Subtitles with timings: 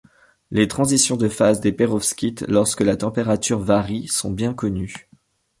[0.49, 5.11] Les transitions de phase des pérovskites lorsque la température varie sont bien connues.